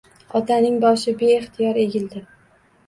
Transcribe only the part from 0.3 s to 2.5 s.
Otaning boshi beixtiyor egildi